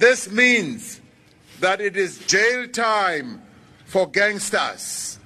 [0.00, 0.98] This means
[1.60, 3.42] that it is jail time
[3.84, 5.18] for gangsters.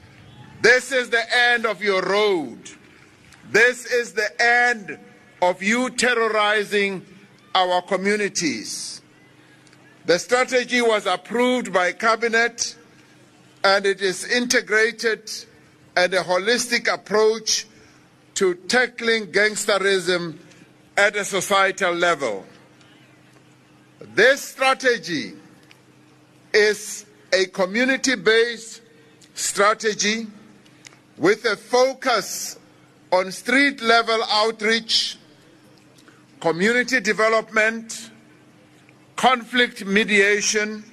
[0.63, 2.59] This is the end of your road.
[3.53, 4.99] This is the end
[5.41, 7.07] of you terrorizing
[7.55, 9.01] our communities.
[10.07, 12.77] The strategy was approved by cabinet
[13.63, 15.31] and it is integrated
[15.97, 17.69] and a holistic approach
[18.35, 20.37] to tackling gangsterism
[20.97, 22.45] at a societal level.
[24.13, 25.33] This strategy
[26.53, 28.83] is a community based
[29.35, 30.27] strategy
[31.17, 32.59] with a focus
[33.11, 35.17] on street level outreach,
[36.41, 38.11] community development,
[39.17, 40.85] conflict mediation,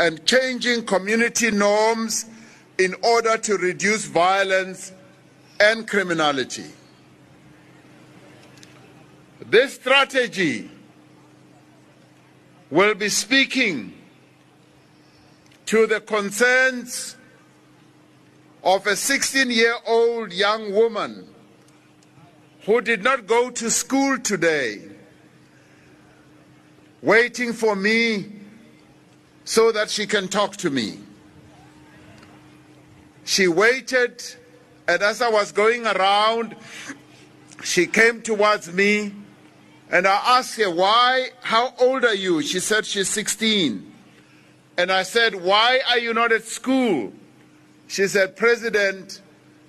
[0.00, 2.26] and changing community norms
[2.78, 4.92] in order to reduce violence
[5.60, 6.66] and criminality.
[9.48, 10.70] This strategy
[12.70, 13.92] will be speaking
[15.66, 17.16] to the concerns
[18.62, 21.28] of a 16 year old young woman
[22.64, 24.82] who did not go to school today,
[27.00, 28.26] waiting for me
[29.44, 30.98] so that she can talk to me.
[33.24, 34.22] She waited,
[34.88, 36.56] and as I was going around,
[37.62, 39.12] she came towards me
[39.90, 41.30] and I asked her, Why?
[41.42, 42.42] How old are you?
[42.42, 43.94] She said she's 16.
[44.78, 47.12] And I said, Why are you not at school?
[47.86, 49.20] She said, President,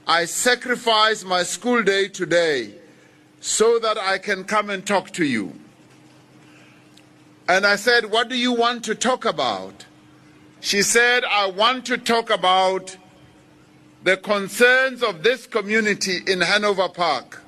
[0.07, 2.73] I sacrificed my school day today
[3.39, 5.53] so that I can come and talk to you.
[7.47, 9.85] And I said, What do you want to talk about?
[10.59, 12.97] She said, I want to talk about
[14.03, 17.43] the concerns of this community in Hanover Park.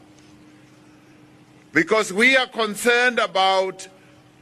[1.71, 3.87] Because we are concerned about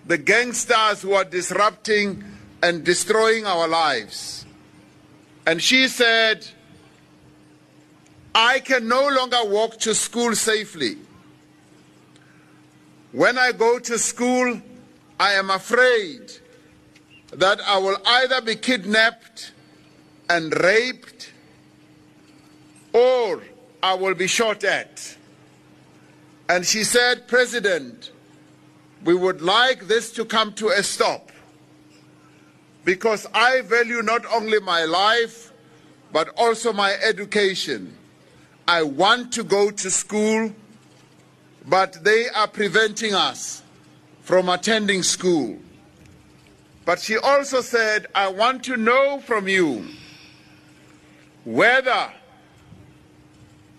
[0.05, 2.23] the gangsters who are disrupting
[2.63, 4.45] and destroying our lives.
[5.45, 6.47] And she said,
[8.33, 10.97] I can no longer walk to school safely.
[13.11, 14.61] When I go to school,
[15.19, 16.31] I am afraid
[17.31, 19.51] that I will either be kidnapped
[20.29, 21.31] and raped
[22.93, 23.41] or
[23.81, 25.17] I will be shot at.
[26.49, 28.11] And she said, President,
[29.03, 31.31] we would like this to come to a stop
[32.85, 35.51] because I value not only my life
[36.11, 37.95] but also my education.
[38.67, 40.53] I want to go to school,
[41.65, 43.61] but they are preventing us
[44.21, 45.57] from attending school.
[46.85, 49.85] But she also said, I want to know from you
[51.43, 52.11] whether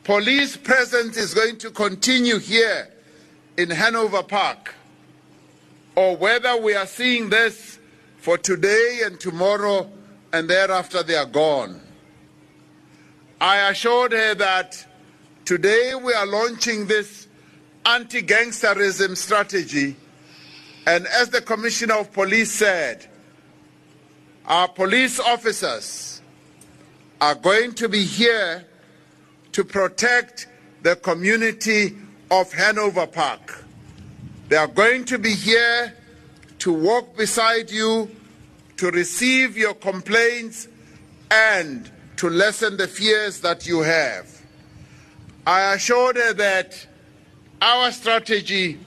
[0.09, 2.89] police presence is going to continue here
[3.59, 4.75] in Hanover Park,
[5.97, 7.79] or whether we are seeing this
[8.17, 9.87] for today and tomorrow
[10.33, 11.79] and thereafter they are gone.
[13.39, 14.83] I assured her that
[15.45, 17.29] today we are launching this
[17.85, 19.95] anti gangsterism strategy,
[20.87, 23.07] and as the Commissioner of Police said,
[24.47, 26.23] our police officers
[27.21, 28.65] are going to be here
[29.59, 30.47] to protect
[30.83, 31.97] the community
[32.31, 33.65] of Hanover Park.
[34.49, 35.97] They are going to be here
[36.61, 38.09] to walk beside you,
[38.77, 40.69] to receive your complaints,
[41.29, 44.29] and to lessen the fears that you have.
[45.45, 46.87] I assured her that
[47.61, 48.79] our strategy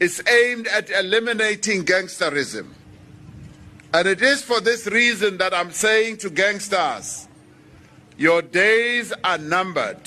[0.00, 2.68] is aimed at eliminating gangsterism.
[3.92, 7.28] And it is for this reason that I'm saying to gangsters,
[8.16, 10.00] your days are numbered.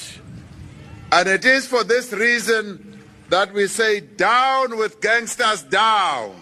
[1.12, 3.00] And it is for this reason
[3.30, 6.36] that we say, down with gangsters, down.